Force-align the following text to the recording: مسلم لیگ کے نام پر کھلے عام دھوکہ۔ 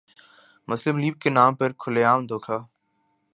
مسلم 0.67 0.95
لیگ 1.01 1.13
کے 1.21 1.29
نام 1.37 1.51
پر 1.59 1.69
کھلے 1.81 2.03
عام 2.09 2.19
دھوکہ۔ 2.29 2.57